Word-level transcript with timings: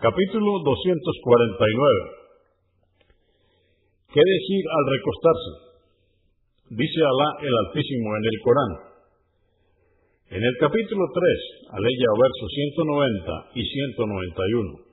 Capítulo 0.00 0.64
249. 0.64 1.04
¿Qué 4.08 4.22
decir 4.24 4.64
al 4.64 4.84
recostarse? 4.96 5.52
Dice 6.72 7.00
Alá 7.04 7.36
el 7.44 7.52
Altísimo 7.52 8.08
en 8.16 8.24
el 8.24 8.38
Corán. 8.40 8.72
En 10.32 10.40
el 10.40 10.56
capítulo 10.56 11.04
3, 11.04 11.76
aleya 11.76 12.16
versos 12.16 12.48
190 12.48 13.60
y 13.60 13.62
191. 13.68 14.88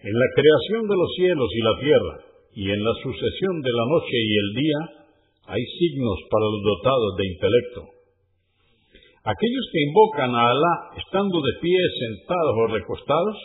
En 0.00 0.14
la 0.16 0.28
creación 0.32 0.88
de 0.88 0.96
los 0.96 1.12
cielos 1.12 1.50
y 1.52 1.60
la 1.60 1.76
tierra, 1.76 2.14
y 2.56 2.64
en 2.72 2.80
la 2.80 2.94
sucesión 3.04 3.60
de 3.60 3.72
la 3.76 3.84
noche 3.84 4.16
y 4.16 4.32
el 4.32 4.50
día, 4.64 4.80
hay 5.52 5.60
signos 5.76 6.16
para 6.32 6.48
los 6.48 6.62
dotados 6.72 7.20
de 7.20 7.24
intelecto 7.36 8.01
Aquellos 9.22 9.66
que 9.70 9.86
invocan 9.86 10.34
a 10.34 10.50
Alá 10.50 10.98
estando 10.98 11.38
de 11.38 11.54
pie, 11.62 11.78
sentados 11.78 12.58
o 12.58 12.74
recostados 12.74 13.38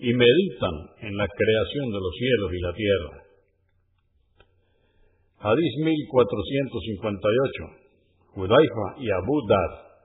y 0.00 0.16
meditan 0.16 0.96
en 1.04 1.12
la 1.12 1.28
creación 1.28 1.92
de 1.92 2.00
los 2.00 2.14
cielos 2.16 2.48
y 2.56 2.60
la 2.64 2.72
tierra. 2.72 3.20
Hadís 5.44 5.76
1458. 5.76 8.32
Judaifa 8.32 8.96
y 8.96 9.12
Abu 9.12 9.44
Dar, 9.44 10.00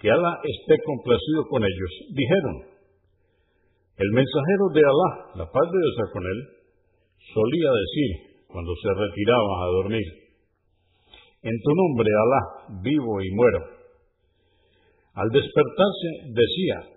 que 0.00 0.10
Alá 0.10 0.40
esté 0.42 0.82
complacido 0.82 1.46
con 1.48 1.62
ellos, 1.62 1.92
dijeron, 2.10 2.74
el 3.98 4.10
mensajero 4.10 4.66
de 4.74 4.82
Alá, 4.82 5.30
la 5.36 5.46
paz 5.46 5.70
de 5.70 5.78
Dios 5.78 6.10
con 6.10 6.26
él, 6.26 6.42
solía 7.34 7.70
decir 7.70 8.42
cuando 8.48 8.74
se 8.82 8.88
retiraba 8.98 9.62
a 9.62 9.66
dormir, 9.78 10.08
en 11.42 11.54
tu 11.62 11.70
nombre 11.70 12.10
Alá, 12.10 12.42
vivo 12.82 13.22
y 13.22 13.30
muero 13.30 13.73
al 15.14 15.28
despertarse 15.30 16.08
decía, 16.34 16.94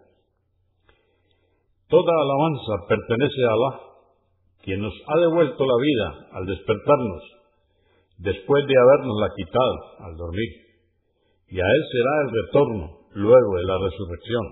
Toda 1.87 2.11
alabanza 2.11 2.83
pertenece 2.89 3.41
a 3.45 3.53
Alá, 3.53 3.79
quien 4.63 4.81
nos 4.81 4.93
ha 5.07 5.19
devuelto 5.21 5.63
la 5.63 5.77
vida 5.79 6.27
al 6.33 6.45
despertarnos, 6.45 7.23
después 8.17 8.65
de 8.67 8.75
habernos 8.75 9.15
la 9.21 9.29
quitado 9.33 9.77
al 9.99 10.17
dormir, 10.17 10.51
y 11.47 11.59
a 11.59 11.63
Él 11.63 11.83
será 11.91 12.13
el 12.23 12.29
retorno 12.43 12.97
luego 13.13 13.55
de 13.55 13.63
la 13.63 13.77
resurrección. 13.79 14.45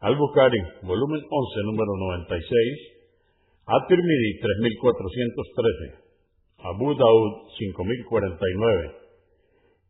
Al-Bukhari, 0.00 0.60
volumen 0.82 1.22
11, 1.24 1.62
número 1.64 1.92
96, 1.96 2.94
At-Tirmidhi 3.66 4.40
3413, 4.40 6.04
Abu 6.58 6.94
Daud 6.94 7.32
5049, 7.58 8.92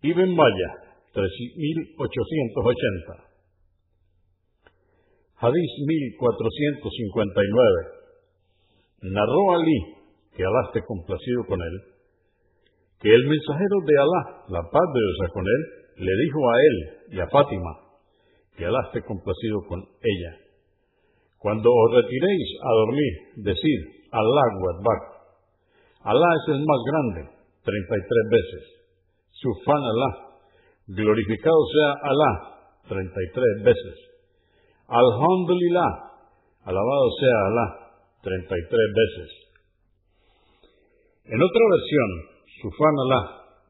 Ibn 0.03 0.35
Maya 0.35 0.84
3880. 1.15 3.15
Hadís 5.39 5.71
1459. 5.87 8.03
Narró 9.03 9.55
Ali, 9.55 9.79
que 10.35 10.43
Alá 10.43 10.63
esté 10.67 10.83
complacido 10.87 11.45
con 11.47 11.61
él, 11.61 11.83
que 13.01 13.15
el 13.15 13.27
mensajero 13.27 13.81
de 13.87 13.99
Alá, 14.01 14.45
la 14.49 14.63
paz 14.71 14.93
de 14.95 15.01
Dios 15.01 15.31
con 15.33 15.45
él, 15.45 15.85
le 15.97 16.13
dijo 16.25 16.51
a 16.51 16.57
él 16.59 16.77
y 17.13 17.21
a 17.21 17.29
Fátima, 17.29 17.79
que 18.57 18.65
Alá 18.65 18.81
esté 18.87 19.03
complacido 19.03 19.61
con 19.69 19.81
ella. 19.81 20.39
Cuando 21.39 21.71
os 21.71 21.95
retiréis 21.95 22.59
a 22.63 22.73
dormir, 22.73 23.13
decid, 23.37 24.09
Alá 24.11 24.43
Akbar. 24.51 24.77
Alá 26.03 26.35
es 26.43 26.49
el 26.55 26.65
más 26.65 26.83
grande, 26.91 27.31
33 27.63 28.31
veces. 28.31 28.63
Sufan 29.33 29.83
Alá, 29.83 30.34
Glorificado 30.87 31.61
sea 31.73 31.91
Alá, 32.05 32.33
33 32.89 33.65
veces. 33.65 33.97
Alhamdulillah, 34.85 35.93
alabado 36.69 37.09
sea 37.17 37.37
Alá, 37.49 37.67
33 38.21 38.69
veces. 38.93 39.31
En 41.25 41.41
otra 41.41 41.65
versión, 41.73 42.09
Sufan 42.61 42.97
Alá, 43.09 43.21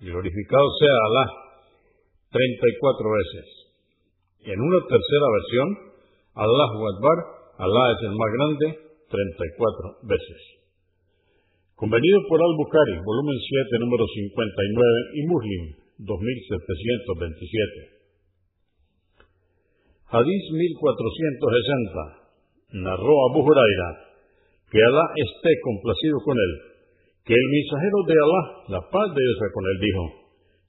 glorificado 0.01 0.67
sea 0.83 0.97
Alá, 1.07 1.27
34 2.35 3.07
veces. 3.07 3.47
Y 4.43 4.51
en 4.51 4.61
una 4.61 4.81
tercera 4.91 5.27
versión, 5.39 5.69
Allahu 6.35 6.79
Akbar, 6.99 7.19
Alá 7.63 7.85
es 7.95 8.01
el 8.11 8.15
más 8.19 8.31
grande, 8.35 8.67
34 9.07 10.03
veces. 10.03 10.41
Convenido 11.77 12.19
por 12.29 12.43
Al-Bukhari, 12.43 12.99
volumen 13.07 13.39
7, 13.39 13.79
número 13.79 14.03
59, 14.03 14.99
y 15.15 15.23
Muslim, 15.31 15.84
2727. 15.99 17.95
Hadís 20.11 20.45
1460. 20.51 22.25
Narró 22.75 23.15
Abu 23.31 23.47
Huraira, 23.47 23.91
que 24.71 24.83
Alá 24.83 25.07
esté 25.15 25.53
complacido 25.63 26.19
con 26.27 26.35
él, 26.35 26.53
que 27.23 27.35
el 27.35 27.47
mensajero 27.47 27.99
de 28.03 28.17
Alá, 28.19 28.43
la 28.75 28.83
paz 28.91 29.09
de 29.15 29.23
Dios 29.23 29.39
con 29.55 29.63
él, 29.63 29.79
dijo, 29.79 30.03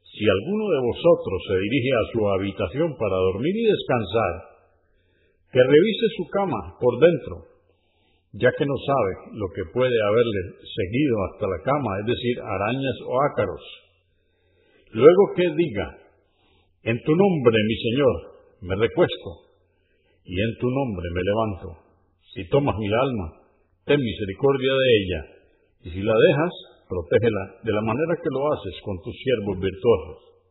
si 0.06 0.24
alguno 0.30 0.66
de 0.70 0.82
vosotros 0.86 1.38
se 1.50 1.58
dirige 1.58 1.92
a 1.98 2.06
su 2.14 2.20
habitación 2.30 2.90
para 2.94 3.18
dormir 3.34 3.56
y 3.58 3.66
descansar, 3.66 4.34
que 5.50 5.62
revise 5.66 6.08
su 6.18 6.30
cama 6.30 6.78
por 6.78 6.94
dentro, 7.02 7.36
ya 8.38 8.54
que 8.54 8.66
no 8.70 8.78
sabe 8.78 9.12
lo 9.34 9.48
que 9.56 9.66
puede 9.74 9.98
haberle 9.98 10.42
seguido 10.62 11.16
hasta 11.26 11.48
la 11.50 11.60
cama, 11.66 11.90
es 12.02 12.06
decir, 12.14 12.36
arañas 12.46 12.98
o 13.02 13.14
ácaros 13.34 13.85
Luego 14.96 15.36
que 15.36 15.44
diga, 15.44 15.88
en 16.88 16.96
tu 17.04 17.12
nombre, 17.12 17.58
mi 17.68 17.76
Señor, 17.84 18.16
me 18.62 18.76
recuesto, 18.80 19.52
y 20.24 20.40
en 20.40 20.56
tu 20.56 20.72
nombre 20.72 21.04
me 21.12 21.20
levanto. 21.20 21.84
Si 22.32 22.48
tomas 22.48 22.80
mi 22.80 22.88
alma, 22.88 23.44
ten 23.84 24.00
misericordia 24.00 24.72
de 24.72 24.88
ella, 24.96 25.22
y 25.84 25.92
si 25.92 26.00
la 26.00 26.16
dejas, 26.16 26.88
protégela 26.88 27.60
de 27.68 27.76
la 27.76 27.84
manera 27.84 28.16
que 28.24 28.32
lo 28.32 28.40
haces 28.56 28.72
con 28.88 28.96
tus 29.04 29.12
siervos 29.20 29.60
virtuosos. 29.60 30.48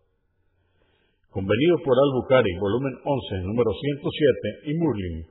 Convenido 1.32 1.80
por 1.80 1.96
Al-Bukhari, 1.96 2.52
volumen 2.60 3.00
11, 3.00 3.48
número 3.48 3.72
107, 3.72 4.68
y 4.68 4.76
Muslim, 4.76 5.24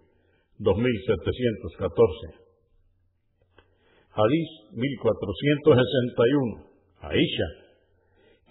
2714. 0.58 2.50
Hadís 4.10 4.74
1461. 4.74 6.74
Aisha, 7.04 7.63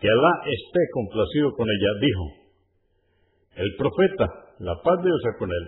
que 0.00 0.08
Alá 0.08 0.32
esté 0.46 0.82
complacido 0.92 1.52
con 1.56 1.66
ella, 1.68 1.90
dijo, 2.00 2.24
el 3.56 3.70
profeta, 3.76 4.26
la 4.60 4.74
paz 4.82 4.96
de 5.02 5.08
Dios 5.08 5.22
con 5.38 5.50
él, 5.50 5.66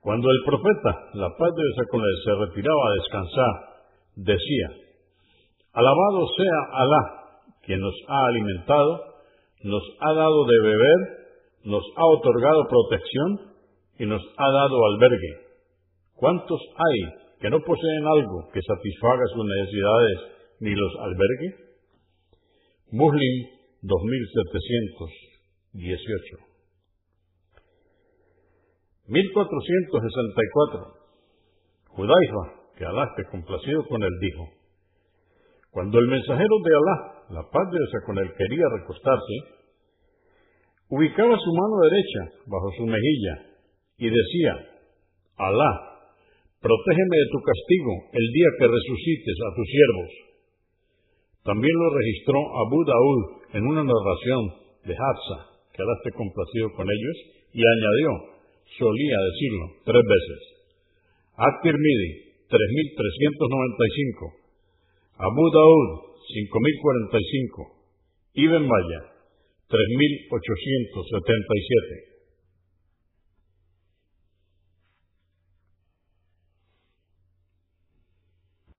Cuando 0.00 0.26
el 0.26 0.42
profeta, 0.42 1.06
la 1.14 1.30
paz 1.38 1.54
de 1.54 1.62
Dios 1.62 1.86
con 1.86 2.02
él, 2.02 2.16
se 2.24 2.32
retiraba 2.34 2.82
a 2.82 2.94
descansar, 2.98 3.54
decía, 4.16 4.82
Alabado 5.72 6.28
sea 6.36 6.58
Alá, 6.72 7.02
quien 7.64 7.80
nos 7.80 7.94
ha 8.08 8.26
alimentado, 8.26 9.04
nos 9.64 9.82
ha 10.00 10.12
dado 10.12 10.44
de 10.44 10.60
beber, 10.60 10.98
nos 11.64 11.82
ha 11.96 12.04
otorgado 12.04 12.68
protección 12.68 13.40
y 13.98 14.04
nos 14.04 14.20
ha 14.36 14.50
dado 14.50 14.84
albergue. 14.92 15.38
¿Cuántos 16.14 16.60
hay 16.76 17.04
que 17.40 17.48
no 17.48 17.60
poseen 17.60 18.06
algo 18.06 18.50
que 18.52 18.60
satisfaga 18.60 19.24
sus 19.34 19.46
necesidades 19.46 20.18
ni 20.60 20.74
los 20.74 20.94
albergue? 21.00 21.56
Muslim 22.90 23.46
2718. 23.80 26.36
1464. 29.06 30.96
Judaifa, 31.88 32.52
que 32.76 32.84
Alá 32.84 33.04
esté 33.04 33.24
complacido 33.30 33.86
con 33.88 34.02
él, 34.02 34.10
dijo, 34.20 34.50
Cuando 35.72 35.98
el 35.98 36.06
mensajero 36.06 36.56
de 36.60 36.72
Alá, 36.76 36.96
la 37.40 37.42
paz 37.48 37.64
de 37.72 37.80
Dios 37.80 38.04
con 38.04 38.18
él, 38.20 38.28
quería 38.36 38.68
recostarse, 38.76 39.36
ubicaba 40.92 41.32
su 41.32 41.50
mano 41.56 41.74
derecha 41.88 42.44
bajo 42.44 42.68
su 42.76 42.84
mejilla 42.84 43.34
y 43.96 44.12
decía, 44.12 44.52
Alá, 45.40 45.72
protégeme 46.60 47.16
de 47.16 47.28
tu 47.32 47.40
castigo 47.40 47.92
el 48.12 48.26
día 48.36 48.48
que 48.60 48.68
resucites 48.68 49.36
a 49.40 49.54
tus 49.56 49.66
siervos. 49.72 50.10
También 51.40 51.72
lo 51.72 51.88
registró 51.88 52.36
Abu 52.36 52.84
Daud 52.84 53.24
en 53.56 53.64
una 53.64 53.80
narración 53.80 54.42
de 54.84 54.92
Hafsa, 54.92 55.56
que 55.72 55.80
ahora 55.80 55.96
esté 56.04 56.12
complacido 56.12 56.68
con 56.76 56.84
ellos, 56.84 57.16
y 57.48 57.64
añadió, 57.64 58.10
solía 58.76 59.16
decirlo 59.24 59.64
tres 59.88 60.04
veces. 60.04 60.40
At-Tirmidhi, 61.40 62.44
3395. 62.52 64.41
Abu 65.18 65.44
Daud, 65.52 65.88
5045. 66.32 67.68
Ibn 68.32 68.64
Maya, 68.64 69.00
3877. 69.68 72.11